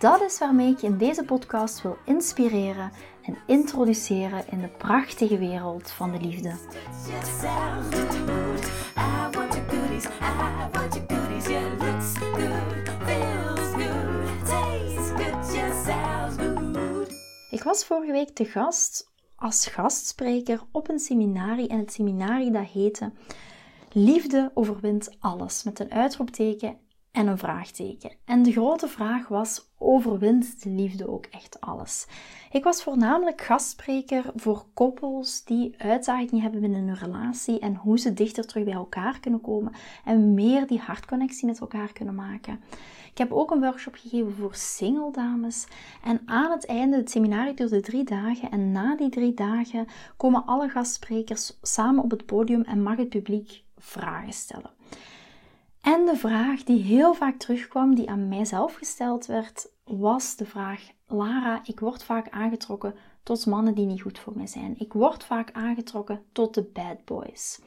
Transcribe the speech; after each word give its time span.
Dat 0.00 0.20
is 0.22 0.38
waarmee 0.38 0.70
ik 0.70 0.80
je 0.80 0.86
in 0.86 0.98
deze 0.98 1.24
podcast 1.24 1.82
wil 1.82 1.96
inspireren 2.04 2.92
en 3.22 3.38
introduceren 3.46 4.44
in 4.50 4.60
de 4.60 4.68
prachtige 4.68 5.38
wereld 5.38 5.90
van 5.90 6.12
de 6.12 6.20
liefde. 6.20 6.54
Ik 17.50 17.62
was 17.62 17.84
vorige 17.84 18.12
week 18.12 18.30
te 18.30 18.44
gast 18.44 19.10
als 19.36 19.66
gastspreker 19.66 20.62
op 20.72 20.88
een 20.88 20.98
seminarie 20.98 21.68
en 21.68 21.78
het 21.78 21.92
seminarie 21.92 22.50
dat 22.50 22.66
heette 22.66 23.12
Liefde 23.92 24.50
overwint 24.54 25.16
alles 25.18 25.62
met 25.62 25.78
een 25.78 25.92
uitroepteken 25.92 26.78
en 27.12 27.26
een 27.26 27.38
vraagteken. 27.38 28.12
En 28.24 28.42
de 28.42 28.52
grote 28.52 28.88
vraag 28.88 29.28
was: 29.28 29.70
overwint 29.78 30.62
de 30.62 30.70
liefde 30.70 31.08
ook 31.08 31.26
echt 31.26 31.60
alles? 31.60 32.06
Ik 32.50 32.64
was 32.64 32.82
voornamelijk 32.82 33.40
gastspreker 33.40 34.24
voor 34.34 34.64
koppels 34.74 35.44
die 35.44 35.74
uitdagingen 35.78 36.42
hebben 36.42 36.60
binnen 36.60 36.86
hun 36.86 36.96
relatie 36.96 37.58
en 37.58 37.74
hoe 37.74 37.98
ze 37.98 38.12
dichter 38.12 38.46
terug 38.46 38.64
bij 38.64 38.72
elkaar 38.72 39.20
kunnen 39.20 39.40
komen 39.40 39.72
en 40.04 40.34
meer 40.34 40.66
die 40.66 40.78
hartconnectie 40.78 41.46
met 41.46 41.60
elkaar 41.60 41.92
kunnen 41.92 42.14
maken. 42.14 42.60
Ik 43.10 43.18
heb 43.18 43.32
ook 43.32 43.50
een 43.50 43.60
workshop 43.60 43.94
gegeven 43.94 44.34
voor 44.34 44.54
single 44.54 45.12
dames. 45.12 45.66
En 46.04 46.20
aan 46.24 46.50
het 46.50 46.66
einde, 46.66 46.96
het 46.96 47.10
seminarie 47.10 47.54
duurde 47.54 47.80
drie 47.80 48.04
dagen. 48.04 48.50
En 48.50 48.72
na 48.72 48.96
die 48.96 49.08
drie 49.08 49.34
dagen 49.34 49.86
komen 50.16 50.46
alle 50.46 50.68
gastsprekers 50.68 51.58
samen 51.62 52.04
op 52.04 52.10
het 52.10 52.26
podium 52.26 52.62
en 52.62 52.82
mag 52.82 52.96
het 52.96 53.08
publiek 53.08 53.62
vragen 53.78 54.32
stellen. 54.32 54.70
En 55.80 56.06
de 56.06 56.16
vraag 56.16 56.64
die 56.64 56.82
heel 56.82 57.14
vaak 57.14 57.38
terugkwam, 57.38 57.94
die 57.94 58.10
aan 58.10 58.28
mijzelf 58.28 58.74
gesteld 58.74 59.26
werd, 59.26 59.72
was 59.84 60.36
de 60.36 60.46
vraag: 60.46 60.90
Lara, 61.06 61.60
ik 61.64 61.80
word 61.80 62.02
vaak 62.02 62.28
aangetrokken 62.28 62.94
tot 63.22 63.46
mannen 63.46 63.74
die 63.74 63.86
niet 63.86 64.00
goed 64.00 64.18
voor 64.18 64.32
mij 64.36 64.46
zijn. 64.46 64.74
Ik 64.78 64.92
word 64.92 65.24
vaak 65.24 65.52
aangetrokken 65.52 66.22
tot 66.32 66.54
de 66.54 66.62
bad 66.62 67.04
boys. 67.04 67.60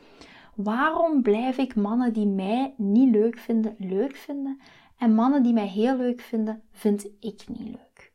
Waarom 0.56 1.22
blijf 1.22 1.58
ik 1.58 1.76
mannen 1.76 2.14
die 2.14 2.28
mij 2.28 2.74
niet 2.78 3.12
leuk 3.12 3.38
vinden, 3.38 3.76
leuk 3.78 4.16
vinden? 4.16 4.60
En 4.98 5.16
mannen 5.16 5.44
die 5.44 5.54
mij 5.54 5.68
heel 5.68 5.98
leuk 5.98 6.22
vinden, 6.22 6.62
vind 6.72 7.06
ik 7.20 7.44
niet 7.48 7.68
leuk. 7.68 8.12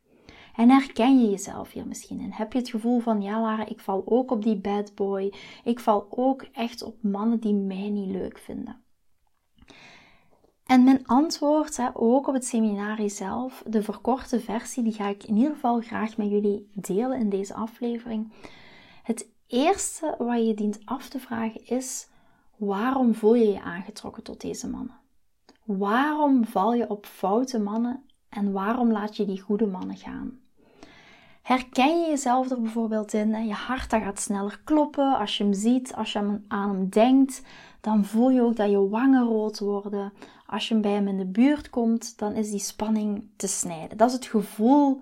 En 0.55 0.69
herken 0.69 1.19
je 1.19 1.29
jezelf 1.29 1.71
hier 1.71 1.87
misschien 1.87 2.19
in? 2.19 2.31
Heb 2.31 2.53
je 2.53 2.59
het 2.59 2.69
gevoel 2.69 2.99
van, 2.99 3.21
ja 3.21 3.41
Lara, 3.41 3.65
ik 3.65 3.79
val 3.79 4.03
ook 4.05 4.31
op 4.31 4.43
die 4.43 4.57
bad 4.57 4.95
boy. 4.95 5.33
Ik 5.63 5.79
val 5.79 6.07
ook 6.09 6.41
echt 6.41 6.83
op 6.83 6.95
mannen 7.01 7.39
die 7.39 7.53
mij 7.53 7.89
niet 7.89 8.09
leuk 8.09 8.37
vinden. 8.37 8.83
En 10.69 10.83
mijn 10.83 11.07
antwoord, 11.07 11.77
hè, 11.77 11.87
ook 11.93 12.27
op 12.27 12.33
het 12.33 12.45
seminarie 12.45 13.09
zelf, 13.09 13.63
de 13.67 13.83
verkorte 13.83 14.39
versie, 14.39 14.83
die 14.83 14.93
ga 14.93 15.07
ik 15.07 15.23
in 15.23 15.35
ieder 15.35 15.53
geval 15.53 15.81
graag 15.81 16.17
met 16.17 16.29
jullie 16.29 16.69
delen 16.73 17.19
in 17.19 17.29
deze 17.29 17.53
aflevering. 17.53 18.31
Het 19.03 19.29
eerste 19.47 20.15
wat 20.17 20.45
je 20.45 20.53
dient 20.53 20.79
af 20.85 21.09
te 21.09 21.19
vragen 21.19 21.65
is: 21.65 22.07
waarom 22.55 23.15
voel 23.15 23.35
je 23.35 23.47
je 23.47 23.61
aangetrokken 23.61 24.23
tot 24.23 24.41
deze 24.41 24.69
mannen? 24.69 24.99
Waarom 25.63 26.45
val 26.45 26.73
je 26.73 26.89
op 26.89 27.05
foute 27.05 27.59
mannen 27.59 28.03
en 28.29 28.51
waarom 28.51 28.91
laat 28.91 29.17
je 29.17 29.25
die 29.25 29.41
goede 29.41 29.67
mannen 29.67 29.97
gaan? 29.97 30.39
Herken 31.41 32.01
je 32.01 32.09
jezelf 32.09 32.49
er 32.49 32.61
bijvoorbeeld 32.61 33.13
in? 33.13 33.45
Je 33.45 33.53
hart 33.53 33.93
gaat 33.93 34.19
sneller 34.19 34.61
kloppen 34.63 35.17
als 35.17 35.37
je 35.37 35.43
hem 35.43 35.53
ziet, 35.53 35.95
als 35.95 36.11
je 36.11 36.41
aan 36.47 36.69
hem 36.69 36.89
denkt. 36.89 37.41
Dan 37.81 38.05
voel 38.05 38.29
je 38.29 38.41
ook 38.41 38.55
dat 38.55 38.69
je 38.69 38.89
wangen 38.89 39.27
rood 39.27 39.59
worden. 39.59 40.13
Als 40.49 40.67
je 40.67 40.79
bij 40.79 40.91
hem 40.91 41.07
in 41.07 41.17
de 41.17 41.25
buurt 41.25 41.69
komt, 41.69 42.17
dan 42.17 42.33
is 42.33 42.49
die 42.49 42.59
spanning 42.59 43.29
te 43.35 43.47
snijden. 43.47 43.97
Dat 43.97 44.07
is 44.07 44.15
het 44.15 44.25
gevoel 44.25 45.01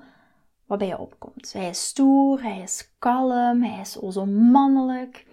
wat 0.65 0.77
bij 0.77 0.87
je 0.87 0.97
opkomt. 0.97 1.53
Hij 1.53 1.69
is 1.69 1.87
stoer, 1.87 2.43
hij 2.43 2.59
is 2.59 2.93
kalm, 2.99 3.63
hij 3.63 3.81
is 3.81 3.99
o 3.99 4.11
zo 4.11 4.25
mannelijk. 4.25 5.25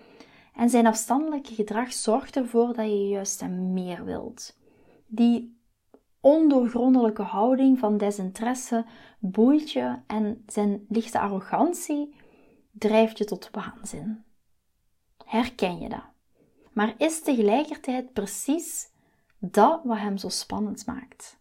En 0.54 0.70
zijn 0.70 0.86
afstandelijke 0.86 1.54
gedrag 1.54 1.92
zorgt 1.92 2.36
ervoor 2.36 2.66
dat 2.66 2.86
je 2.86 3.08
juist 3.08 3.40
hem 3.40 3.72
meer 3.72 4.04
wilt. 4.04 4.56
Die 5.06 5.58
ondoorgrondelijke 6.20 7.22
houding 7.22 7.78
van 7.78 7.96
desinteresse 7.96 8.84
boeit 9.18 9.70
je 9.70 9.98
en 10.06 10.44
zijn 10.46 10.86
lichte 10.88 11.18
arrogantie 11.18 12.14
drijft 12.72 13.18
je 13.18 13.24
tot 13.24 13.48
waanzin. 13.52 14.24
Herken 15.24 15.78
je 15.78 15.88
dat? 15.88 16.04
Maar 16.72 16.94
is 16.98 17.22
tegelijkertijd 17.22 18.12
precies 18.12 18.92
dat 19.50 19.80
wat 19.84 19.98
hem 19.98 20.16
zo 20.16 20.28
spannend 20.28 20.86
maakt. 20.86 21.38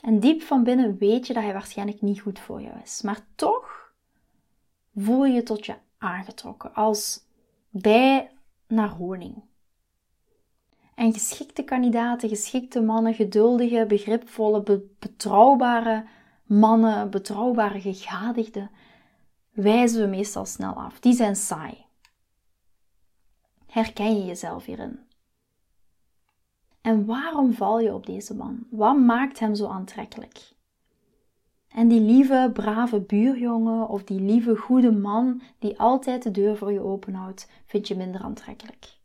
En 0.00 0.20
diep 0.20 0.42
van 0.42 0.64
binnen 0.64 0.98
weet 0.98 1.26
je 1.26 1.32
dat 1.32 1.42
hij 1.42 1.52
waarschijnlijk 1.52 2.02
niet 2.02 2.20
goed 2.20 2.38
voor 2.38 2.60
jou 2.60 2.80
is. 2.82 3.02
Maar 3.02 3.26
toch 3.34 3.92
voel 4.94 5.24
je 5.24 5.32
je 5.32 5.42
tot 5.42 5.66
je 5.66 5.74
aangetrokken, 5.98 6.74
als 6.74 7.20
bij 7.70 8.30
naar 8.66 8.88
honing. 8.88 9.42
En 10.94 11.12
geschikte 11.12 11.62
kandidaten, 11.62 12.28
geschikte 12.28 12.80
mannen, 12.80 13.14
geduldige, 13.14 13.84
begripvolle, 13.88 14.88
betrouwbare 14.98 16.06
mannen, 16.44 17.10
betrouwbare 17.10 17.80
gegadigden, 17.80 18.70
wijzen 19.50 20.00
we 20.00 20.06
meestal 20.06 20.46
snel 20.46 20.74
af. 20.74 21.00
Die 21.00 21.14
zijn 21.14 21.36
saai. 21.36 21.84
Herken 23.66 24.16
je 24.16 24.24
jezelf 24.24 24.64
hierin? 24.64 25.11
En 26.82 27.06
waarom 27.06 27.52
val 27.52 27.80
je 27.80 27.94
op 27.94 28.06
deze 28.06 28.34
man? 28.34 28.66
Wat 28.70 28.98
maakt 28.98 29.38
hem 29.38 29.54
zo 29.54 29.66
aantrekkelijk? 29.66 30.52
En 31.68 31.88
die 31.88 32.00
lieve, 32.00 32.50
brave 32.52 33.00
buurjongen 33.00 33.88
of 33.88 34.04
die 34.04 34.20
lieve, 34.20 34.56
goede 34.56 34.92
man 34.92 35.40
die 35.58 35.78
altijd 35.78 36.22
de 36.22 36.30
deur 36.30 36.56
voor 36.56 36.72
je 36.72 36.80
openhoudt, 36.80 37.50
vind 37.66 37.88
je 37.88 37.96
minder 37.96 38.20
aantrekkelijk. 38.20 38.98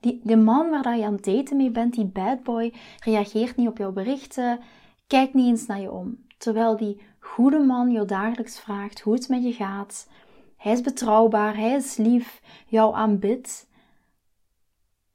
Die, 0.00 0.20
de 0.24 0.36
man 0.36 0.70
waar 0.70 0.96
je 0.96 1.04
aan 1.04 1.12
het 1.12 1.24
daten 1.24 1.56
mee 1.56 1.70
bent, 1.70 1.94
die 1.94 2.04
bad 2.04 2.42
boy, 2.42 2.72
reageert 3.04 3.56
niet 3.56 3.68
op 3.68 3.78
jouw 3.78 3.92
berichten, 3.92 4.60
kijkt 5.06 5.34
niet 5.34 5.46
eens 5.46 5.66
naar 5.66 5.80
je 5.80 5.92
om. 5.92 6.24
Terwijl 6.38 6.76
die 6.76 7.00
goede 7.18 7.58
man 7.58 7.90
jou 7.90 8.06
dagelijks 8.06 8.60
vraagt 8.60 9.00
hoe 9.00 9.14
het 9.14 9.28
met 9.28 9.42
je 9.42 9.52
gaat. 9.52 10.08
Hij 10.56 10.72
is 10.72 10.80
betrouwbaar, 10.80 11.56
hij 11.56 11.74
is 11.74 11.96
lief, 11.96 12.42
jou 12.66 12.94
aanbidt 12.94 13.66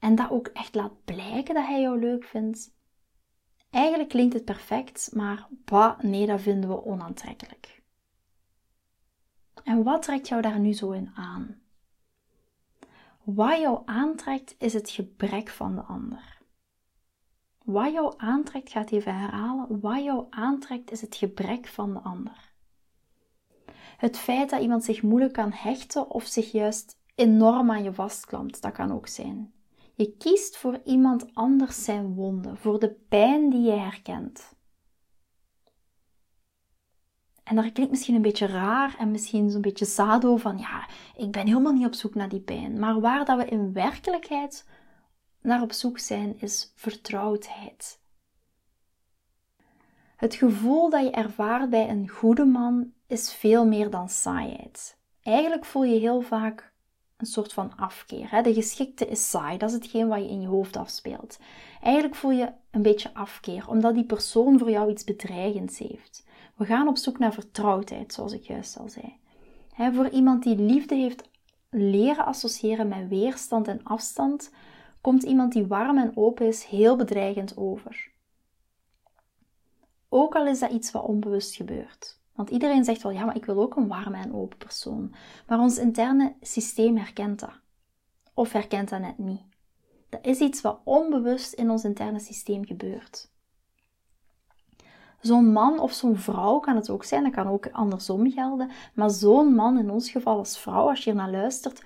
en 0.01 0.15
dat 0.15 0.29
ook 0.29 0.47
echt 0.47 0.75
laat 0.75 1.03
blijken 1.05 1.55
dat 1.55 1.65
hij 1.65 1.81
jou 1.81 1.99
leuk 1.99 2.23
vindt. 2.23 2.73
Eigenlijk 3.69 4.09
klinkt 4.09 4.33
het 4.33 4.45
perfect, 4.45 5.09
maar 5.13 5.47
bah, 5.49 5.99
nee, 5.99 6.25
dat 6.25 6.41
vinden 6.41 6.69
we 6.69 6.83
onaantrekkelijk. 6.83 7.83
En 9.63 9.83
wat 9.83 10.01
trekt 10.01 10.27
jou 10.27 10.41
daar 10.41 10.59
nu 10.59 10.73
zo 10.73 10.91
in 10.91 11.11
aan? 11.15 11.61
Wat 13.23 13.59
jou 13.59 13.81
aantrekt 13.85 14.55
is 14.57 14.73
het 14.73 14.89
gebrek 14.89 15.49
van 15.49 15.75
de 15.75 15.81
ander. 15.81 16.41
Wat 17.63 17.91
jou 17.91 18.13
aantrekt, 18.17 18.71
gaat 18.71 18.91
even 18.91 19.19
herhalen, 19.19 19.79
wat 19.79 20.03
jou 20.03 20.25
aantrekt 20.29 20.91
is 20.91 21.01
het 21.01 21.15
gebrek 21.15 21.67
van 21.67 21.93
de 21.93 21.99
ander. 21.99 22.53
Het 23.97 24.17
feit 24.17 24.49
dat 24.49 24.61
iemand 24.61 24.83
zich 24.83 25.01
moeilijk 25.01 25.33
kan 25.33 25.51
hechten 25.51 26.09
of 26.09 26.25
zich 26.25 26.51
juist 26.51 26.99
enorm 27.15 27.71
aan 27.71 27.83
je 27.83 27.93
vastklampt, 27.93 28.61
dat 28.61 28.71
kan 28.71 28.91
ook 28.91 29.07
zijn. 29.07 29.53
Je 30.01 30.15
kiest 30.17 30.57
voor 30.57 30.81
iemand 30.83 31.35
anders 31.35 31.83
zijn 31.83 32.13
wonden, 32.13 32.57
voor 32.57 32.79
de 32.79 32.89
pijn 32.89 33.49
die 33.49 33.61
je 33.61 33.71
herkent. 33.71 34.55
En 37.43 37.55
dat 37.55 37.71
klinkt 37.71 37.91
misschien 37.91 38.15
een 38.15 38.21
beetje 38.21 38.45
raar 38.45 38.95
en 38.99 39.11
misschien 39.11 39.49
zo'n 39.49 39.61
beetje 39.61 39.85
sado 39.85 40.37
van 40.37 40.57
ja, 40.57 40.87
ik 41.15 41.31
ben 41.31 41.47
helemaal 41.47 41.73
niet 41.73 41.85
op 41.85 41.93
zoek 41.93 42.15
naar 42.15 42.29
die 42.29 42.41
pijn. 42.41 42.79
Maar 42.79 42.99
waar 42.99 43.25
dat 43.25 43.37
we 43.37 43.45
in 43.45 43.73
werkelijkheid 43.73 44.67
naar 45.41 45.61
op 45.61 45.71
zoek 45.71 45.99
zijn, 45.99 46.39
is 46.39 46.71
vertrouwdheid. 46.75 47.99
Het 50.15 50.35
gevoel 50.35 50.89
dat 50.89 51.03
je 51.03 51.11
ervaart 51.11 51.69
bij 51.69 51.89
een 51.89 52.09
goede 52.09 52.45
man 52.45 52.93
is 53.07 53.33
veel 53.33 53.67
meer 53.67 53.89
dan 53.89 54.09
saaiheid. 54.09 54.97
Eigenlijk 55.21 55.65
voel 55.65 55.83
je 55.83 55.99
heel 55.99 56.21
vaak 56.21 56.70
een 57.21 57.27
soort 57.27 57.53
van 57.53 57.75
afkeer. 57.75 58.43
De 58.43 58.53
geschikte 58.53 59.07
is 59.07 59.29
saai, 59.29 59.57
dat 59.57 59.69
is 59.69 59.75
hetgeen 59.75 60.07
wat 60.07 60.19
je 60.19 60.29
in 60.29 60.41
je 60.41 60.47
hoofd 60.47 60.77
afspeelt. 60.77 61.39
Eigenlijk 61.81 62.15
voel 62.15 62.31
je 62.31 62.51
een 62.71 62.81
beetje 62.81 63.13
afkeer, 63.13 63.67
omdat 63.67 63.93
die 63.93 64.05
persoon 64.05 64.59
voor 64.59 64.69
jou 64.69 64.89
iets 64.89 65.03
bedreigends 65.03 65.77
heeft. 65.77 66.25
We 66.55 66.65
gaan 66.65 66.87
op 66.87 66.97
zoek 66.97 67.19
naar 67.19 67.33
vertrouwdheid, 67.33 68.13
zoals 68.13 68.33
ik 68.33 68.43
juist 68.43 68.79
al 68.79 68.89
zei. 68.89 69.19
voor 69.93 70.09
iemand 70.09 70.43
die 70.43 70.55
liefde 70.55 70.95
heeft 70.95 71.29
leren 71.69 72.25
associëren 72.25 72.87
met 72.87 73.07
weerstand 73.07 73.67
en 73.67 73.83
afstand, 73.83 74.51
komt 75.01 75.23
iemand 75.23 75.53
die 75.53 75.67
warm 75.67 75.97
en 75.97 76.11
open 76.17 76.47
is 76.47 76.63
heel 76.63 76.95
bedreigend 76.95 77.57
over. 77.57 78.11
Ook 80.09 80.35
al 80.35 80.47
is 80.47 80.59
dat 80.59 80.71
iets 80.71 80.91
wat 80.91 81.03
onbewust 81.03 81.55
gebeurt. 81.55 82.20
Want 82.35 82.49
iedereen 82.49 82.83
zegt 82.83 83.01
wel, 83.01 83.11
ja, 83.11 83.25
maar 83.25 83.35
ik 83.35 83.45
wil 83.45 83.61
ook 83.61 83.75
een 83.75 83.87
warme 83.87 84.17
en 84.17 84.33
open 84.33 84.57
persoon. 84.57 85.13
Maar 85.47 85.59
ons 85.59 85.77
interne 85.77 86.33
systeem 86.41 86.97
herkent 86.97 87.39
dat. 87.39 87.59
Of 88.33 88.51
herkent 88.51 88.89
dat 88.89 88.99
net 88.99 89.17
niet. 89.17 89.41
Dat 90.09 90.25
is 90.25 90.39
iets 90.39 90.61
wat 90.61 90.79
onbewust 90.83 91.53
in 91.53 91.69
ons 91.69 91.83
interne 91.83 92.19
systeem 92.19 92.65
gebeurt. 92.65 93.29
Zo'n 95.21 95.51
man 95.51 95.79
of 95.79 95.91
zo'n 95.91 96.17
vrouw 96.17 96.59
kan 96.59 96.75
het 96.75 96.89
ook 96.89 97.03
zijn, 97.03 97.23
dat 97.23 97.31
kan 97.31 97.47
ook 97.47 97.69
andersom 97.71 98.31
gelden. 98.31 98.69
Maar 98.93 99.09
zo'n 99.09 99.53
man, 99.53 99.77
in 99.77 99.89
ons 99.89 100.11
geval 100.11 100.37
als 100.37 100.59
vrouw, 100.59 100.89
als 100.89 101.03
je 101.03 101.13
naar 101.13 101.31
luistert, 101.31 101.83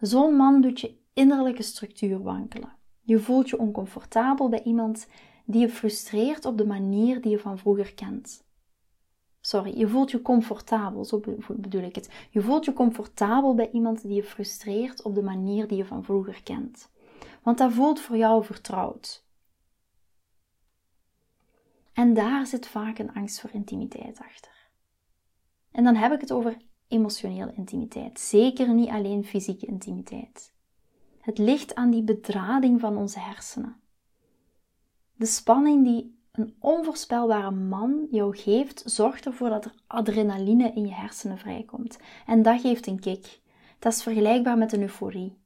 zo'n 0.00 0.34
man 0.34 0.60
doet 0.60 0.80
je 0.80 0.96
innerlijke 1.12 1.62
structuur 1.62 2.22
wankelen. 2.22 2.72
Je 3.00 3.18
voelt 3.18 3.48
je 3.48 3.58
oncomfortabel 3.58 4.48
bij 4.48 4.62
iemand 4.62 5.06
die 5.44 5.60
je 5.60 5.68
frustreert 5.68 6.44
op 6.44 6.58
de 6.58 6.66
manier 6.66 7.20
die 7.20 7.30
je 7.30 7.38
van 7.38 7.58
vroeger 7.58 7.94
kent. 7.94 8.46
Sorry, 9.48 9.78
je 9.78 9.88
voelt 9.88 10.10
je 10.10 10.22
comfortabel, 10.22 11.04
zo 11.04 11.20
bedoel 11.56 11.82
ik 11.82 11.94
het. 11.94 12.08
Je 12.30 12.40
voelt 12.40 12.64
je 12.64 12.72
comfortabel 12.72 13.54
bij 13.54 13.70
iemand 13.70 14.02
die 14.02 14.14
je 14.14 14.22
frustreert 14.22 15.02
op 15.02 15.14
de 15.14 15.22
manier 15.22 15.68
die 15.68 15.76
je 15.76 15.84
van 15.84 16.04
vroeger 16.04 16.42
kent. 16.42 16.90
Want 17.42 17.58
dat 17.58 17.72
voelt 17.72 18.00
voor 18.00 18.16
jou 18.16 18.44
vertrouwd. 18.44 19.24
En 21.92 22.14
daar 22.14 22.46
zit 22.46 22.66
vaak 22.66 22.98
een 22.98 23.12
angst 23.12 23.40
voor 23.40 23.50
intimiteit 23.52 24.18
achter. 24.18 24.68
En 25.70 25.84
dan 25.84 25.94
heb 25.94 26.12
ik 26.12 26.20
het 26.20 26.32
over 26.32 26.56
emotionele 26.88 27.52
intimiteit, 27.52 28.20
zeker 28.20 28.74
niet 28.74 28.88
alleen 28.88 29.24
fysieke 29.24 29.66
intimiteit. 29.66 30.52
Het 31.20 31.38
ligt 31.38 31.74
aan 31.74 31.90
die 31.90 32.02
bedrading 32.02 32.80
van 32.80 32.96
onze 32.96 33.18
hersenen. 33.18 33.80
De 35.14 35.26
spanning 35.26 35.84
die 35.84 36.17
een 36.38 36.54
onvoorspelbare 36.58 37.50
man 37.50 38.06
jou 38.10 38.36
geeft, 38.36 38.82
zorgt 38.86 39.26
ervoor 39.26 39.48
dat 39.48 39.64
er 39.64 39.74
adrenaline 39.86 40.72
in 40.72 40.86
je 40.86 40.94
hersenen 40.94 41.38
vrijkomt. 41.38 41.98
En 42.26 42.42
dat 42.42 42.60
geeft 42.60 42.86
een 42.86 43.00
kick. 43.00 43.40
Dat 43.78 43.92
is 43.92 44.02
vergelijkbaar 44.02 44.58
met 44.58 44.72
een 44.72 44.82
euforie. 44.82 45.36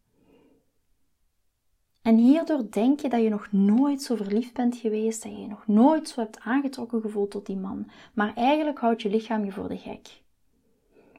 En 2.02 2.16
hierdoor 2.16 2.70
denk 2.70 3.00
je 3.00 3.08
dat 3.08 3.22
je 3.22 3.28
nog 3.28 3.52
nooit 3.52 4.02
zo 4.02 4.16
verliefd 4.16 4.54
bent 4.54 4.76
geweest, 4.76 5.22
dat 5.22 5.32
je 5.32 5.40
je 5.40 5.46
nog 5.46 5.66
nooit 5.66 6.08
zo 6.08 6.20
hebt 6.20 6.40
aangetrokken 6.40 7.00
gevoeld 7.00 7.30
tot 7.30 7.46
die 7.46 7.56
man. 7.56 7.90
Maar 8.14 8.34
eigenlijk 8.34 8.78
houdt 8.78 9.02
je 9.02 9.10
lichaam 9.10 9.44
je 9.44 9.52
voor 9.52 9.68
de 9.68 9.78
gek. 9.78 10.22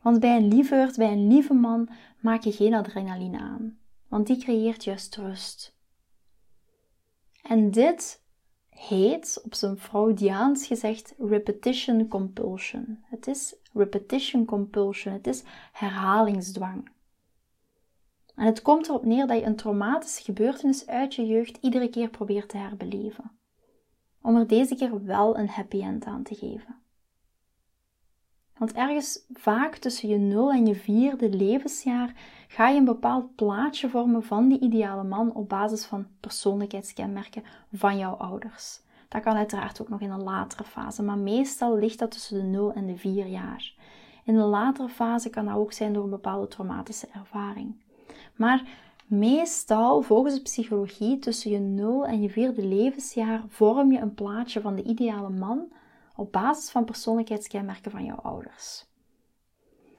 Want 0.02 0.20
bij 0.20 0.36
een 0.36 0.48
lieverd, 0.48 0.98
bij 0.98 1.12
een 1.12 1.28
lieve 1.28 1.54
man, 1.54 1.90
maak 2.20 2.44
je 2.44 2.52
geen 2.52 2.74
adrenaline 2.74 3.40
aan. 3.40 3.78
Want 4.08 4.28
die 4.28 4.38
creëert 4.38 4.84
juist 4.84 5.16
rust. 5.16 5.76
En 7.44 7.72
dit 7.72 8.23
heet, 8.88 9.42
op 9.44 9.54
zijn 9.54 9.78
Freudiaans 9.78 10.68
gezegd, 10.68 11.14
repetition 11.18 12.08
compulsion. 12.08 13.04
Het 13.04 13.28
is 13.28 13.56
repetition 13.74 14.46
compulsion, 14.46 15.14
het 15.14 15.28
is 15.28 15.44
herhalingsdwang. 15.72 16.90
En 18.36 18.46
het 18.46 18.62
komt 18.62 18.88
erop 18.88 19.06
neer 19.06 19.28
dat 19.28 19.38
je 19.38 19.46
een 19.46 19.56
traumatische 19.56 20.24
gebeurtenis 20.24 20.88
uit 20.88 21.16
je 21.16 21.26
jeugd 21.26 21.58
iedere 21.62 21.90
keer 21.90 22.10
probeert 22.10 22.50
te 22.50 22.58
herbeleven. 22.58 23.32
Om 24.22 24.36
er 24.36 24.48
deze 24.48 24.76
keer 24.76 25.06
wel 25.06 25.38
een 25.38 25.50
happy 25.50 25.82
end 25.82 26.06
aan 26.06 26.24
te 26.24 26.36
geven. 26.36 26.83
Want 28.58 28.74
ergens 28.74 29.20
vaak 29.34 29.76
tussen 29.76 30.10
je 30.10 30.18
0 30.18 30.52
en 30.52 30.66
je 30.66 30.76
vierde 30.76 31.30
levensjaar 31.30 32.14
ga 32.48 32.68
je 32.68 32.78
een 32.78 32.86
bepaald 32.86 33.36
plaatje 33.36 33.90
vormen 33.90 34.24
van 34.24 34.48
die 34.48 34.60
ideale 34.60 35.04
man 35.04 35.34
op 35.34 35.50
basis 35.50 35.86
van 35.86 36.08
persoonlijkheidskenmerken 36.20 37.44
van 37.74 37.98
jouw 37.98 38.14
ouders. 38.14 38.82
Dat 39.08 39.22
kan 39.22 39.36
uiteraard 39.36 39.82
ook 39.82 39.90
nog 39.90 40.02
in 40.02 40.12
een 40.12 40.24
latere 40.24 40.64
fase, 40.64 41.04
maar 41.04 41.18
meestal 41.18 41.78
ligt 41.78 42.00
dat 42.00 42.12
tussen 42.12 42.42
de 42.42 42.48
0 42.48 42.74
en 42.74 42.86
de 42.86 42.98
4 42.98 43.26
jaar. 43.26 43.74
In 44.24 44.36
een 44.36 44.48
latere 44.48 44.90
fase 44.90 45.30
kan 45.30 45.46
dat 45.46 45.56
ook 45.56 45.74
zijn 45.74 45.94
door 45.94 46.04
een 46.04 46.10
bepaalde 46.10 46.48
traumatische 46.48 47.08
ervaring. 47.14 47.76
Maar 48.36 48.64
meestal, 49.06 50.02
volgens 50.02 50.34
de 50.34 50.42
psychologie, 50.42 51.20
tussen 51.20 51.52
je 51.52 51.60
0 51.60 52.06
en 52.06 52.22
je 52.22 52.30
vierde 52.30 52.66
levensjaar 52.66 53.44
vorm 53.48 53.92
je 53.92 54.00
een 54.00 54.14
plaatje 54.14 54.62
van 54.62 54.76
de 54.76 54.84
ideale 54.84 55.30
man 55.30 55.72
op 56.16 56.32
basis 56.32 56.70
van 56.70 56.86
persoonlijkheidskenmerken 56.86 57.92
van 57.92 58.06
jouw 58.06 58.16
ouders. 58.16 58.86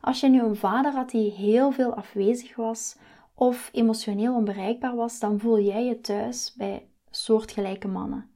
Als 0.00 0.20
je 0.20 0.28
nu 0.28 0.42
een 0.42 0.56
vader 0.56 0.92
had 0.92 1.10
die 1.10 1.30
heel 1.30 1.70
veel 1.70 1.94
afwezig 1.94 2.56
was 2.56 2.96
of 3.34 3.70
emotioneel 3.72 4.34
onbereikbaar 4.34 4.96
was, 4.96 5.18
dan 5.18 5.40
voel 5.40 5.60
jij 5.60 5.84
je 5.84 6.00
thuis 6.00 6.54
bij 6.56 6.88
soortgelijke 7.10 7.88
mannen. 7.88 8.30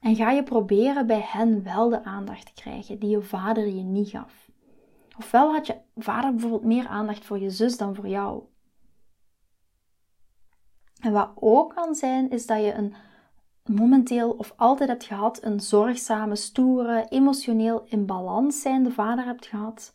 En 0.00 0.16
ga 0.16 0.30
je 0.30 0.42
proberen 0.42 1.06
bij 1.06 1.20
hen 1.24 1.62
wel 1.62 1.88
de 1.88 2.04
aandacht 2.04 2.46
te 2.46 2.62
krijgen 2.62 2.98
die 2.98 3.10
je 3.10 3.22
vader 3.22 3.66
je 3.66 3.82
niet 3.82 4.08
gaf. 4.08 4.50
Ofwel 5.18 5.52
had 5.52 5.66
je 5.66 5.76
vader 5.96 6.30
bijvoorbeeld 6.30 6.64
meer 6.64 6.86
aandacht 6.86 7.24
voor 7.24 7.38
je 7.38 7.50
zus 7.50 7.76
dan 7.76 7.94
voor 7.94 8.08
jou. 8.08 8.42
En 11.00 11.12
wat 11.12 11.30
ook 11.34 11.74
kan 11.74 11.94
zijn, 11.94 12.30
is 12.30 12.46
dat 12.46 12.64
je 12.64 12.72
een 12.72 12.94
momenteel 13.68 14.30
of 14.30 14.52
altijd 14.56 14.88
hebt 14.88 15.04
gehad 15.04 15.44
een 15.44 15.60
zorgzame, 15.60 16.36
stoere, 16.36 17.06
emotioneel 17.08 17.84
in 17.88 18.06
balans 18.06 18.60
zijnde 18.60 18.90
vader 18.90 19.24
hebt 19.24 19.46
gehad. 19.46 19.94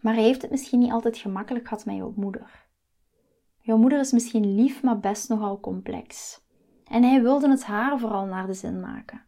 Maar 0.00 0.14
hij 0.14 0.22
heeft 0.22 0.42
het 0.42 0.50
misschien 0.50 0.78
niet 0.78 0.92
altijd 0.92 1.16
gemakkelijk 1.16 1.68
gehad 1.68 1.84
met 1.84 1.96
jouw 1.96 2.12
moeder. 2.16 2.66
Jouw 3.60 3.76
moeder 3.76 3.98
is 3.98 4.12
misschien 4.12 4.54
lief, 4.54 4.82
maar 4.82 5.00
best 5.00 5.28
nogal 5.28 5.60
complex. 5.60 6.40
En 6.84 7.02
hij 7.02 7.22
wilde 7.22 7.48
het 7.48 7.64
haar 7.64 7.98
vooral 7.98 8.24
naar 8.26 8.46
de 8.46 8.54
zin 8.54 8.80
maken. 8.80 9.22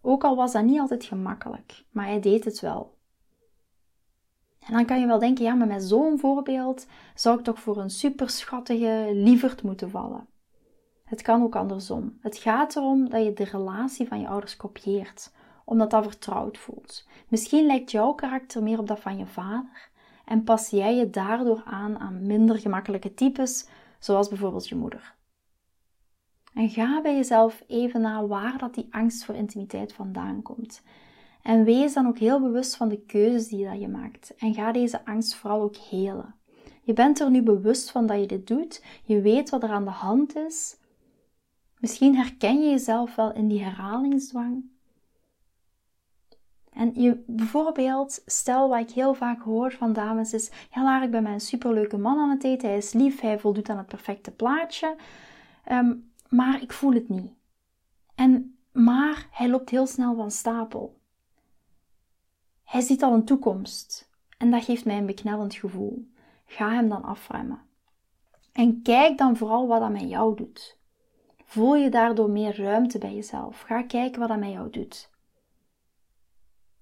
Ook 0.00 0.24
al 0.24 0.36
was 0.36 0.52
dat 0.52 0.64
niet 0.64 0.80
altijd 0.80 1.04
gemakkelijk, 1.04 1.84
maar 1.90 2.06
hij 2.06 2.20
deed 2.20 2.44
het 2.44 2.60
wel. 2.60 2.96
En 4.58 4.72
dan 4.72 4.84
kan 4.84 5.00
je 5.00 5.06
wel 5.06 5.18
denken, 5.18 5.44
ja, 5.44 5.54
maar 5.54 5.66
met 5.66 5.82
zo'n 5.82 6.18
voorbeeld 6.18 6.86
zou 7.14 7.38
ik 7.38 7.44
toch 7.44 7.60
voor 7.60 7.78
een 7.78 7.90
superschattige 7.90 9.10
lieverd 9.12 9.62
moeten 9.62 9.90
vallen. 9.90 10.26
Het 11.08 11.22
kan 11.22 11.42
ook 11.42 11.56
andersom. 11.56 12.18
Het 12.20 12.36
gaat 12.36 12.76
erom 12.76 13.08
dat 13.08 13.24
je 13.24 13.32
de 13.32 13.44
relatie 13.44 14.08
van 14.08 14.20
je 14.20 14.28
ouders 14.28 14.56
kopieert, 14.56 15.32
omdat 15.64 15.90
dat 15.90 16.04
vertrouwd 16.04 16.58
voelt. 16.58 17.06
Misschien 17.28 17.66
lijkt 17.66 17.90
jouw 17.90 18.12
karakter 18.12 18.62
meer 18.62 18.78
op 18.78 18.86
dat 18.86 19.00
van 19.00 19.18
je 19.18 19.26
vader 19.26 19.88
en 20.24 20.44
pas 20.44 20.70
jij 20.70 20.96
je 20.96 21.10
daardoor 21.10 21.62
aan 21.64 21.98
aan 21.98 22.26
minder 22.26 22.58
gemakkelijke 22.58 23.14
types, 23.14 23.68
zoals 23.98 24.28
bijvoorbeeld 24.28 24.68
je 24.68 24.74
moeder. 24.74 25.14
En 26.54 26.68
ga 26.68 27.00
bij 27.00 27.14
jezelf 27.14 27.62
even 27.66 28.00
na 28.00 28.26
waar 28.26 28.58
dat 28.58 28.74
die 28.74 28.86
angst 28.90 29.24
voor 29.24 29.34
intimiteit 29.34 29.92
vandaan 29.92 30.42
komt. 30.42 30.82
En 31.42 31.64
wees 31.64 31.94
dan 31.94 32.06
ook 32.06 32.18
heel 32.18 32.40
bewust 32.40 32.76
van 32.76 32.88
de 32.88 33.00
keuzes 33.00 33.48
die 33.48 33.64
dat 33.64 33.80
je 33.80 33.88
maakt. 33.88 34.34
En 34.36 34.54
ga 34.54 34.72
deze 34.72 35.04
angst 35.04 35.34
vooral 35.34 35.60
ook 35.60 35.76
helen. 35.76 36.34
Je 36.82 36.92
bent 36.92 37.20
er 37.20 37.30
nu 37.30 37.42
bewust 37.42 37.90
van 37.90 38.06
dat 38.06 38.20
je 38.20 38.26
dit 38.26 38.46
doet. 38.46 38.84
Je 39.04 39.20
weet 39.20 39.50
wat 39.50 39.62
er 39.62 39.70
aan 39.70 39.84
de 39.84 39.90
hand 39.90 40.36
is. 40.36 40.76
Misschien 41.80 42.16
herken 42.16 42.62
je 42.62 42.70
jezelf 42.70 43.14
wel 43.14 43.32
in 43.32 43.48
die 43.48 43.62
herhalingsdwang. 43.62 44.64
En 46.72 46.92
je, 46.94 47.24
bijvoorbeeld, 47.26 48.22
stel 48.26 48.68
wat 48.68 48.80
ik 48.80 48.90
heel 48.90 49.14
vaak 49.14 49.42
hoor 49.42 49.72
van 49.72 49.92
dames 49.92 50.32
is, 50.32 50.50
ja 50.74 50.82
Lara, 50.82 51.04
ik 51.04 51.10
ben 51.10 51.22
met 51.22 51.32
een 51.32 51.40
superleuke 51.40 51.96
man 51.96 52.18
aan 52.18 52.30
het 52.30 52.44
eten, 52.44 52.68
hij 52.68 52.76
is 52.76 52.92
lief, 52.92 53.20
hij 53.20 53.38
voldoet 53.38 53.68
aan 53.68 53.76
het 53.76 53.86
perfecte 53.86 54.30
plaatje, 54.30 54.96
ehm, 55.64 55.94
maar 56.28 56.62
ik 56.62 56.72
voel 56.72 56.92
het 56.92 57.08
niet. 57.08 57.32
En, 58.14 58.58
maar 58.72 59.28
hij 59.30 59.48
loopt 59.48 59.70
heel 59.70 59.86
snel 59.86 60.14
van 60.14 60.30
stapel. 60.30 61.00
Hij 62.64 62.80
ziet 62.80 63.02
al 63.02 63.12
een 63.12 63.24
toekomst 63.24 64.10
en 64.38 64.50
dat 64.50 64.64
geeft 64.64 64.84
mij 64.84 64.96
een 64.96 65.06
beknellend 65.06 65.54
gevoel. 65.54 66.08
Ga 66.46 66.70
hem 66.70 66.88
dan 66.88 67.04
afremmen. 67.04 67.60
En 68.52 68.82
kijk 68.82 69.18
dan 69.18 69.36
vooral 69.36 69.66
wat 69.66 69.80
dat 69.80 69.90
met 69.90 70.08
jou 70.08 70.36
doet. 70.36 70.77
Voel 71.48 71.74
je 71.74 71.88
daardoor 71.88 72.30
meer 72.30 72.62
ruimte 72.62 72.98
bij 72.98 73.14
jezelf. 73.14 73.60
Ga 73.60 73.82
kijken 73.82 74.20
wat 74.20 74.28
dat 74.28 74.38
met 74.38 74.52
jou 74.52 74.70
doet. 74.70 75.10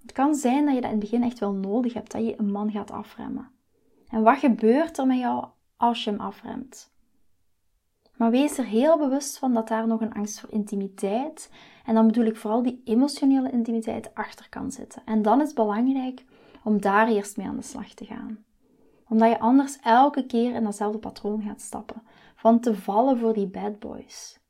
Het 0.02 0.12
kan 0.12 0.34
zijn 0.34 0.64
dat 0.64 0.74
je 0.74 0.80
dat 0.80 0.90
in 0.90 0.96
het 0.96 1.10
begin 1.10 1.22
echt 1.22 1.38
wel 1.38 1.52
nodig 1.52 1.92
hebt, 1.92 2.12
dat 2.12 2.26
je 2.26 2.38
een 2.38 2.50
man 2.50 2.70
gaat 2.70 2.90
afremmen. 2.90 3.50
En 4.08 4.22
wat 4.22 4.38
gebeurt 4.38 4.98
er 4.98 5.06
met 5.06 5.18
jou 5.18 5.46
als 5.76 6.04
je 6.04 6.10
hem 6.10 6.20
afremt? 6.20 6.92
Maar 8.16 8.30
wees 8.30 8.58
er 8.58 8.64
heel 8.64 8.98
bewust 8.98 9.38
van 9.38 9.54
dat 9.54 9.68
daar 9.68 9.86
nog 9.86 10.00
een 10.00 10.14
angst 10.14 10.40
voor 10.40 10.50
intimiteit, 10.50 11.50
en 11.84 11.94
dan 11.94 12.06
bedoel 12.06 12.24
ik 12.24 12.36
vooral 12.36 12.62
die 12.62 12.80
emotionele 12.84 13.50
intimiteit, 13.50 14.14
achter 14.14 14.48
kan 14.48 14.72
zitten. 14.72 15.02
En 15.04 15.22
dan 15.22 15.40
is 15.40 15.46
het 15.46 15.56
belangrijk 15.56 16.24
om 16.64 16.80
daar 16.80 17.08
eerst 17.08 17.36
mee 17.36 17.46
aan 17.46 17.56
de 17.56 17.62
slag 17.62 17.88
te 17.88 18.04
gaan. 18.04 18.44
Omdat 19.08 19.28
je 19.28 19.40
anders 19.40 19.78
elke 19.80 20.26
keer 20.26 20.54
in 20.54 20.64
datzelfde 20.64 20.98
patroon 20.98 21.42
gaat 21.42 21.60
stappen, 21.60 22.02
van 22.36 22.60
te 22.60 22.74
vallen 22.74 23.18
voor 23.18 23.34
die 23.34 23.46
bad 23.46 23.78
boys. 23.78 24.44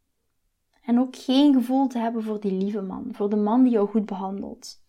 En 0.87 1.01
ook 1.01 1.17
geen 1.17 1.55
gevoel 1.55 1.87
te 1.87 1.99
hebben 1.99 2.23
voor 2.23 2.41
die 2.41 2.53
lieve 2.53 2.81
man, 2.81 3.09
voor 3.13 3.31
de 3.31 3.37
man 3.37 3.63
die 3.63 3.73
jou 3.73 3.89
goed 3.89 4.07
behandelt. 4.07 4.85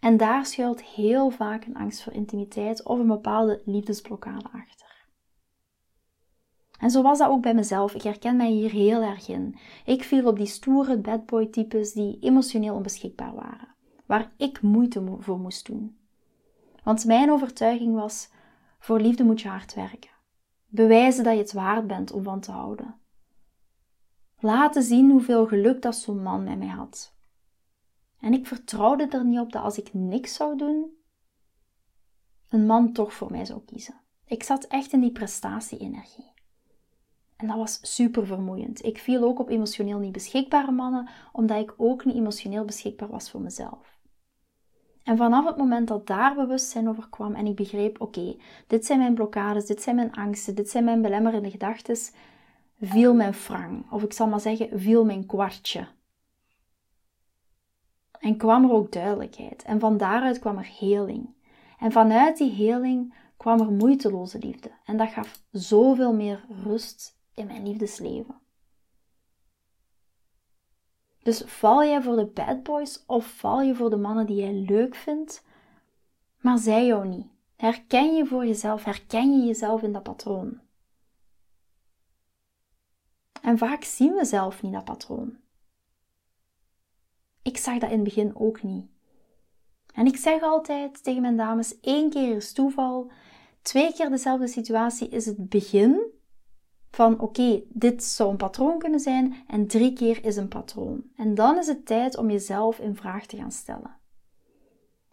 En 0.00 0.16
daar 0.16 0.46
schuilt 0.46 0.82
heel 0.82 1.30
vaak 1.30 1.64
een 1.64 1.76
angst 1.76 2.02
voor 2.02 2.12
intimiteit 2.12 2.84
of 2.84 2.98
een 2.98 3.06
bepaalde 3.06 3.62
liefdesblokkade 3.64 4.44
achter. 4.52 5.06
En 6.78 6.90
zo 6.90 7.02
was 7.02 7.18
dat 7.18 7.28
ook 7.28 7.42
bij 7.42 7.54
mezelf. 7.54 7.94
Ik 7.94 8.02
herken 8.02 8.36
mij 8.36 8.50
hier 8.50 8.70
heel 8.70 9.02
erg 9.02 9.28
in. 9.28 9.58
Ik 9.84 10.04
viel 10.04 10.26
op 10.26 10.36
die 10.36 10.46
stoere 10.46 10.98
badboy 10.98 11.46
types 11.46 11.92
die 11.92 12.18
emotioneel 12.20 12.74
onbeschikbaar 12.74 13.34
waren, 13.34 13.74
waar 14.06 14.32
ik 14.36 14.62
moeite 14.62 15.16
voor 15.18 15.38
moest 15.38 15.66
doen. 15.66 15.96
Want 16.84 17.04
mijn 17.04 17.30
overtuiging 17.30 17.94
was: 17.94 18.30
voor 18.78 19.00
liefde 19.00 19.24
moet 19.24 19.40
je 19.40 19.48
hard 19.48 19.74
werken. 19.74 20.10
Bewijzen 20.66 21.24
dat 21.24 21.32
je 21.32 21.38
het 21.38 21.52
waard 21.52 21.86
bent 21.86 22.12
om 22.12 22.22
van 22.22 22.40
te 22.40 22.50
houden. 22.50 22.99
Laten 24.40 24.82
zien 24.82 25.10
hoeveel 25.10 25.46
geluk 25.46 25.82
dat 25.82 25.96
zo'n 25.96 26.22
man 26.22 26.44
met 26.44 26.58
mij 26.58 26.68
had. 26.68 27.14
En 28.20 28.32
ik 28.32 28.46
vertrouwde 28.46 29.08
er 29.08 29.24
niet 29.24 29.38
op 29.38 29.52
dat 29.52 29.62
als 29.62 29.78
ik 29.78 29.94
niks 29.94 30.34
zou 30.34 30.56
doen, 30.56 30.90
een 32.48 32.66
man 32.66 32.92
toch 32.92 33.12
voor 33.12 33.30
mij 33.30 33.44
zou 33.44 33.60
kiezen. 33.64 34.00
Ik 34.24 34.42
zat 34.42 34.64
echt 34.64 34.92
in 34.92 35.00
die 35.00 35.12
prestatie-energie. 35.12 36.32
En 37.36 37.46
dat 37.46 37.56
was 37.56 37.78
super 37.82 38.26
vermoeiend. 38.26 38.84
Ik 38.84 38.98
viel 38.98 39.22
ook 39.22 39.38
op 39.38 39.48
emotioneel 39.48 39.98
niet 39.98 40.12
beschikbare 40.12 40.70
mannen, 40.70 41.08
omdat 41.32 41.58
ik 41.58 41.74
ook 41.76 42.04
niet 42.04 42.16
emotioneel 42.16 42.64
beschikbaar 42.64 43.08
was 43.08 43.30
voor 43.30 43.40
mezelf. 43.40 43.98
En 45.02 45.16
vanaf 45.16 45.46
het 45.46 45.56
moment 45.56 45.88
dat 45.88 46.06
daar 46.06 46.34
bewustzijn 46.34 46.88
over 46.88 47.08
kwam 47.08 47.34
en 47.34 47.46
ik 47.46 47.56
begreep: 47.56 48.00
oké, 48.00 48.36
dit 48.66 48.86
zijn 48.86 48.98
mijn 48.98 49.14
blokkades, 49.14 49.66
dit 49.66 49.82
zijn 49.82 49.96
mijn 49.96 50.12
angsten, 50.12 50.54
dit 50.54 50.70
zijn 50.70 50.84
mijn 50.84 51.02
belemmerende 51.02 51.50
gedachten, 51.50 51.96
viel 52.80 53.14
mijn 53.14 53.34
frang, 53.34 53.90
of 53.90 54.02
ik 54.02 54.12
zal 54.12 54.26
maar 54.26 54.40
zeggen, 54.40 54.80
viel 54.80 55.04
mijn 55.04 55.26
kwartje. 55.26 55.86
En 58.18 58.36
kwam 58.36 58.64
er 58.64 58.70
ook 58.70 58.92
duidelijkheid. 58.92 59.62
En 59.62 59.80
van 59.80 59.96
daaruit 59.96 60.38
kwam 60.38 60.58
er 60.58 60.70
heling. 60.78 61.34
En 61.78 61.92
vanuit 61.92 62.36
die 62.36 62.50
heling 62.50 63.14
kwam 63.36 63.60
er 63.60 63.72
moeiteloze 63.72 64.38
liefde. 64.38 64.70
En 64.84 64.96
dat 64.96 65.08
gaf 65.08 65.42
zoveel 65.50 66.14
meer 66.14 66.44
rust 66.64 67.18
in 67.34 67.46
mijn 67.46 67.66
liefdesleven. 67.66 68.40
Dus 71.22 71.42
val 71.46 71.84
jij 71.84 72.02
voor 72.02 72.16
de 72.16 72.26
bad 72.26 72.62
boys 72.62 73.04
of 73.06 73.26
val 73.26 73.62
je 73.62 73.74
voor 73.74 73.90
de 73.90 73.96
mannen 73.96 74.26
die 74.26 74.36
jij 74.36 74.52
leuk 74.52 74.94
vindt, 74.94 75.44
maar 76.40 76.58
zij 76.58 76.86
jou 76.86 77.08
niet? 77.08 77.26
Herken 77.56 78.14
je 78.14 78.26
voor 78.26 78.46
jezelf, 78.46 78.84
herken 78.84 79.40
je 79.40 79.46
jezelf 79.46 79.82
in 79.82 79.92
dat 79.92 80.02
patroon? 80.02 80.60
En 83.42 83.58
vaak 83.58 83.84
zien 83.84 84.12
we 84.12 84.24
zelf 84.24 84.62
niet 84.62 84.72
dat 84.72 84.84
patroon. 84.84 85.36
Ik 87.42 87.56
zag 87.56 87.78
dat 87.78 87.90
in 87.90 87.94
het 87.94 88.04
begin 88.04 88.36
ook 88.36 88.62
niet. 88.62 88.86
En 89.94 90.06
ik 90.06 90.16
zeg 90.16 90.42
altijd 90.42 91.02
tegen 91.04 91.22
mijn 91.22 91.36
dames: 91.36 91.80
één 91.80 92.10
keer 92.10 92.36
is 92.36 92.52
toeval, 92.52 93.10
twee 93.62 93.92
keer 93.92 94.10
dezelfde 94.10 94.46
situatie 94.46 95.08
is 95.08 95.26
het 95.26 95.48
begin 95.48 96.18
van 96.90 97.20
oké, 97.20 97.62
dit 97.68 98.04
zou 98.04 98.30
een 98.30 98.36
patroon 98.36 98.78
kunnen 98.78 99.00
zijn 99.00 99.34
en 99.46 99.66
drie 99.66 99.92
keer 99.92 100.24
is 100.24 100.36
een 100.36 100.48
patroon. 100.48 101.02
En 101.16 101.34
dan 101.34 101.58
is 101.58 101.66
het 101.66 101.86
tijd 101.86 102.16
om 102.16 102.30
jezelf 102.30 102.78
in 102.78 102.96
vraag 102.96 103.26
te 103.26 103.36
gaan 103.36 103.52
stellen. 103.52 103.96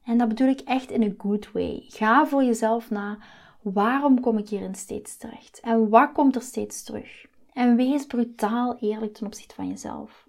En 0.03 0.17
dat 0.17 0.27
bedoel 0.27 0.47
ik 0.47 0.59
echt 0.59 0.91
in 0.91 1.01
een 1.01 1.15
good 1.17 1.51
way. 1.51 1.83
Ga 1.87 2.27
voor 2.27 2.43
jezelf 2.43 2.89
na, 2.89 3.17
waarom 3.61 4.19
kom 4.19 4.37
ik 4.37 4.49
hierin 4.49 4.75
steeds 4.75 5.17
terecht? 5.17 5.59
En 5.59 5.89
wat 5.89 6.11
komt 6.11 6.35
er 6.35 6.41
steeds 6.41 6.83
terug? 6.83 7.25
En 7.57 7.75
wees 7.75 8.05
brutaal 8.05 8.77
eerlijk 8.79 9.13
ten 9.13 9.25
opzichte 9.25 9.55
van 9.55 9.67
jezelf. 9.67 10.27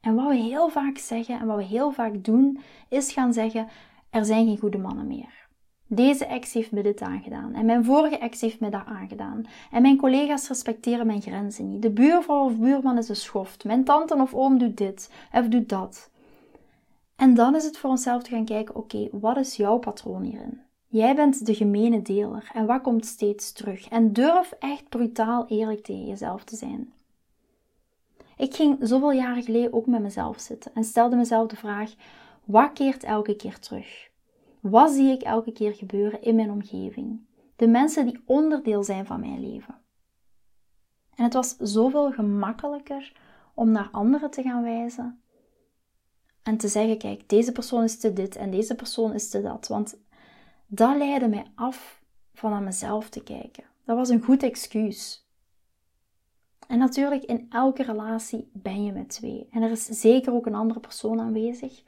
En 0.00 0.14
wat 0.14 0.28
we 0.28 0.34
heel 0.34 0.68
vaak 0.68 0.98
zeggen 0.98 1.40
en 1.40 1.46
wat 1.46 1.56
we 1.56 1.62
heel 1.62 1.90
vaak 1.92 2.24
doen, 2.24 2.58
is 2.88 3.12
gaan 3.12 3.32
zeggen: 3.32 3.68
er 4.10 4.24
zijn 4.24 4.46
geen 4.46 4.58
goede 4.58 4.78
mannen 4.78 5.06
meer. 5.06 5.48
Deze 5.86 6.26
ex 6.26 6.52
heeft 6.52 6.72
me 6.72 6.82
dit 6.82 7.00
aangedaan. 7.00 7.54
En 7.54 7.66
mijn 7.66 7.84
vorige 7.84 8.18
ex 8.18 8.40
heeft 8.40 8.60
me 8.60 8.68
dat 8.70 8.84
aangedaan. 8.84 9.44
En 9.70 9.82
mijn 9.82 9.96
collega's 9.96 10.48
respecteren 10.48 11.06
mijn 11.06 11.22
grenzen 11.22 11.68
niet. 11.68 11.82
De 11.82 11.90
buurvrouw 11.90 12.44
of 12.44 12.56
buurman 12.56 12.98
is 12.98 13.08
een 13.08 13.16
schoft. 13.16 13.64
Mijn 13.64 13.84
tante 13.84 14.14
of 14.14 14.34
oom 14.34 14.58
doet 14.58 14.76
dit 14.76 15.10
of 15.32 15.48
doet 15.48 15.68
dat. 15.68 16.10
En 17.16 17.34
dan 17.34 17.56
is 17.56 17.64
het 17.64 17.78
voor 17.78 17.90
onszelf 17.90 18.22
te 18.22 18.30
gaan 18.30 18.44
kijken: 18.44 18.74
oké, 18.74 19.08
wat 19.12 19.36
is 19.36 19.56
jouw 19.56 19.78
patroon 19.78 20.22
hierin? 20.22 20.67
Jij 20.90 21.14
bent 21.14 21.46
de 21.46 21.54
gemene 21.54 22.02
deler 22.02 22.50
en 22.52 22.66
wat 22.66 22.82
komt 22.82 23.06
steeds 23.06 23.52
terug? 23.52 23.88
En 23.88 24.12
durf 24.12 24.52
echt 24.58 24.88
brutaal 24.88 25.46
eerlijk 25.48 25.84
tegen 25.84 26.06
jezelf 26.06 26.44
te 26.44 26.56
zijn. 26.56 26.92
Ik 28.36 28.54
ging 28.54 28.76
zoveel 28.80 29.12
jaren 29.12 29.42
geleden 29.42 29.72
ook 29.72 29.86
met 29.86 30.00
mezelf 30.00 30.40
zitten 30.40 30.74
en 30.74 30.84
stelde 30.84 31.16
mezelf 31.16 31.48
de 31.48 31.56
vraag: 31.56 31.94
wat 32.44 32.72
keert 32.72 33.04
elke 33.04 33.36
keer 33.36 33.58
terug? 33.58 34.10
Wat 34.60 34.90
zie 34.90 35.12
ik 35.12 35.22
elke 35.22 35.52
keer 35.52 35.74
gebeuren 35.74 36.22
in 36.22 36.34
mijn 36.34 36.50
omgeving? 36.50 37.26
De 37.56 37.66
mensen 37.66 38.06
die 38.06 38.20
onderdeel 38.26 38.84
zijn 38.84 39.06
van 39.06 39.20
mijn 39.20 39.40
leven. 39.40 39.78
En 41.14 41.24
het 41.24 41.32
was 41.32 41.56
zoveel 41.56 42.12
gemakkelijker 42.12 43.12
om 43.54 43.70
naar 43.70 43.88
anderen 43.92 44.30
te 44.30 44.42
gaan 44.42 44.62
wijzen 44.62 45.20
en 46.42 46.56
te 46.56 46.68
zeggen: 46.68 46.98
kijk, 46.98 47.28
deze 47.28 47.52
persoon 47.52 47.82
is 47.82 47.98
te 47.98 48.12
dit 48.12 48.36
en 48.36 48.50
deze 48.50 48.74
persoon 48.74 49.14
is 49.14 49.28
te 49.28 49.42
dat. 49.42 49.66
Want 49.66 49.98
dat 50.70 50.96
leidde 50.96 51.28
mij 51.28 51.46
af 51.54 52.02
van 52.34 52.50
naar 52.50 52.62
mezelf 52.62 53.08
te 53.08 53.22
kijken. 53.22 53.64
Dat 53.84 53.96
was 53.96 54.08
een 54.08 54.22
goed 54.22 54.42
excuus. 54.42 55.26
En 56.66 56.78
natuurlijk, 56.78 57.24
in 57.24 57.46
elke 57.50 57.82
relatie 57.82 58.50
ben 58.52 58.84
je 58.84 58.92
met 58.92 59.08
twee. 59.08 59.48
En 59.50 59.62
er 59.62 59.70
is 59.70 59.84
zeker 59.84 60.32
ook 60.32 60.46
een 60.46 60.54
andere 60.54 60.80
persoon 60.80 61.20
aanwezig. 61.20 61.82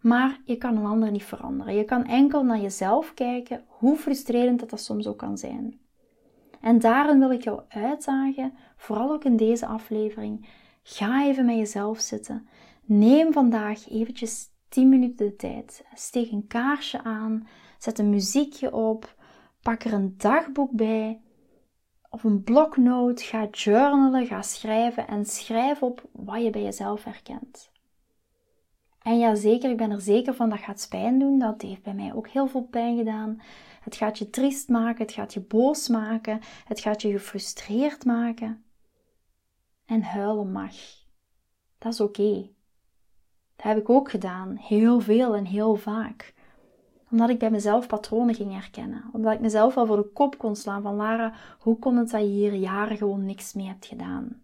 Maar 0.00 0.40
je 0.44 0.56
kan 0.56 0.76
een 0.76 0.86
ander 0.86 1.10
niet 1.10 1.24
veranderen. 1.24 1.74
Je 1.74 1.84
kan 1.84 2.04
enkel 2.04 2.44
naar 2.44 2.60
jezelf 2.60 3.14
kijken, 3.14 3.64
hoe 3.66 3.96
frustrerend 3.96 4.60
dat, 4.60 4.70
dat 4.70 4.80
soms 4.80 5.06
ook 5.06 5.18
kan 5.18 5.38
zijn. 5.38 5.78
En 6.60 6.78
daarin 6.78 7.18
wil 7.18 7.30
ik 7.30 7.42
jou 7.42 7.60
uitdagen, 7.68 8.52
vooral 8.76 9.12
ook 9.12 9.24
in 9.24 9.36
deze 9.36 9.66
aflevering. 9.66 10.46
Ga 10.82 11.26
even 11.26 11.44
met 11.44 11.56
jezelf 11.56 11.98
zitten. 11.98 12.48
Neem 12.84 13.32
vandaag 13.32 13.90
eventjes 13.90 14.48
10 14.68 14.88
minuten 14.88 15.26
de 15.26 15.36
tijd. 15.36 15.84
Steek 15.94 16.30
een 16.30 16.46
kaarsje 16.46 17.02
aan, 17.02 17.46
zet 17.84 17.98
een 17.98 18.10
muziekje 18.10 18.72
op, 18.72 19.14
pak 19.62 19.84
er 19.84 19.92
een 19.92 20.14
dagboek 20.16 20.70
bij 20.70 21.20
of 22.10 22.24
een 22.24 22.42
bloknoot. 22.42 23.22
Ga 23.22 23.48
journalen, 23.50 24.26
ga 24.26 24.42
schrijven 24.42 25.06
en 25.06 25.26
schrijf 25.26 25.82
op 25.82 26.08
wat 26.12 26.42
je 26.42 26.50
bij 26.50 26.62
jezelf 26.62 27.04
herkent. 27.04 27.70
En 29.02 29.18
ja, 29.18 29.34
zeker, 29.34 29.70
ik 29.70 29.76
ben 29.76 29.90
er 29.90 30.00
zeker 30.00 30.34
van 30.34 30.48
dat 30.48 30.58
gaat 30.58 30.86
pijn 30.90 31.18
doen. 31.18 31.38
Dat 31.38 31.62
heeft 31.62 31.82
bij 31.82 31.94
mij 31.94 32.14
ook 32.14 32.28
heel 32.28 32.46
veel 32.46 32.62
pijn 32.62 32.96
gedaan. 32.96 33.40
Het 33.80 33.96
gaat 33.96 34.18
je 34.18 34.30
triest 34.30 34.68
maken, 34.68 35.02
het 35.02 35.12
gaat 35.12 35.34
je 35.34 35.40
boos 35.40 35.88
maken, 35.88 36.40
het 36.64 36.80
gaat 36.80 37.02
je 37.02 37.10
gefrustreerd 37.10 38.04
maken. 38.04 38.64
En 39.86 40.02
huilen 40.02 40.52
mag. 40.52 40.74
Dat 41.78 41.92
is 41.92 42.00
oké. 42.00 42.50
Dat 43.56 43.66
heb 43.66 43.78
ik 43.78 43.90
ook 43.90 44.10
gedaan, 44.10 44.56
heel 44.56 45.00
veel 45.00 45.34
en 45.34 45.44
heel 45.44 45.74
vaak. 45.74 46.33
Omdat 47.14 47.28
ik 47.28 47.38
bij 47.38 47.50
mezelf 47.50 47.86
patronen 47.86 48.34
ging 48.34 48.52
herkennen. 48.52 49.04
Omdat 49.12 49.32
ik 49.32 49.40
mezelf 49.40 49.74
wel 49.74 49.86
voor 49.86 49.96
de 49.96 50.12
kop 50.12 50.38
kon 50.38 50.56
slaan 50.56 50.82
van 50.82 50.94
Lara, 50.94 51.32
hoe 51.58 51.78
kon 51.78 51.96
het 51.96 52.10
dat 52.10 52.20
je 52.20 52.26
hier 52.26 52.54
jaren 52.54 52.96
gewoon 52.96 53.24
niks 53.24 53.52
mee 53.52 53.66
hebt 53.66 53.86
gedaan? 53.86 54.42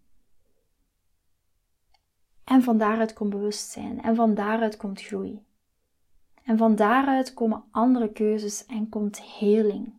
En 2.45 2.63
van 2.63 2.79
daaruit 2.79 3.13
komt 3.13 3.31
bewustzijn. 3.31 4.03
En 4.03 4.15
van 4.15 4.35
daaruit 4.35 4.77
komt 4.77 5.03
groei. 5.03 5.45
En 6.43 6.57
van 6.59 6.77
daaruit 6.77 7.35
komen 7.35 7.65
andere 7.71 8.13
keuzes 8.13 8.67
en 8.67 8.89
komt 8.89 9.23
heling. 9.23 9.95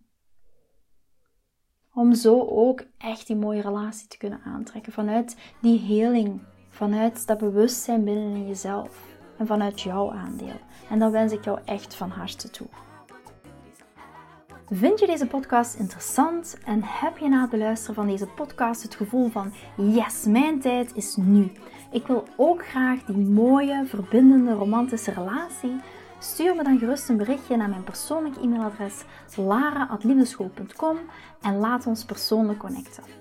Om 1.93 2.13
zo 2.13 2.41
ook 2.41 2.83
echt 2.97 3.27
die 3.27 3.35
mooie 3.35 3.61
relatie 3.61 4.07
te 4.07 4.17
kunnen 4.17 4.41
aantrekken. 4.43 4.93
Vanuit 4.93 5.37
die 5.61 5.79
heling. 5.79 6.41
Vanuit 6.69 7.27
dat 7.27 7.37
bewustzijn 7.37 8.03
binnen 8.03 8.35
in 8.35 8.47
jezelf. 8.47 9.10
En 9.41 9.47
vanuit 9.47 9.81
jouw 9.81 10.11
aandeel. 10.11 10.59
En 10.89 10.99
dat 10.99 11.11
wens 11.11 11.31
ik 11.31 11.43
jou 11.43 11.59
echt 11.65 11.95
van 11.95 12.09
harte 12.09 12.49
toe. 12.49 12.67
Vind 14.69 14.99
je 14.99 15.05
deze 15.05 15.27
podcast 15.27 15.75
interessant 15.75 16.57
en 16.65 16.81
heb 16.83 17.17
je 17.17 17.29
na 17.29 17.41
het 17.41 17.49
beluisteren 17.49 17.95
van 17.95 18.07
deze 18.07 18.25
podcast 18.25 18.83
het 18.83 18.95
gevoel 18.95 19.29
van 19.29 19.53
yes, 19.75 20.25
mijn 20.25 20.59
tijd 20.59 20.95
is 20.95 21.15
nu. 21.15 21.51
Ik 21.91 22.07
wil 22.07 22.27
ook 22.37 22.67
graag 22.67 23.03
die 23.03 23.25
mooie, 23.25 23.85
verbindende, 23.85 24.53
romantische 24.53 25.11
relatie. 25.11 25.75
Stuur 26.19 26.55
me 26.55 26.63
dan 26.63 26.79
gerust 26.79 27.09
een 27.09 27.17
berichtje 27.17 27.57
naar 27.57 27.69
mijn 27.69 27.83
persoonlijke 27.83 28.41
e-mailadres 28.41 29.03
lara.liefdeschool.com 29.35 30.97
en 31.41 31.57
laat 31.57 31.87
ons 31.87 32.05
persoonlijk 32.05 32.59
connecten. 32.59 33.20